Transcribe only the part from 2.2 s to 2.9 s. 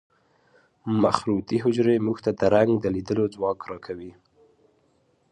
ته د رنګ د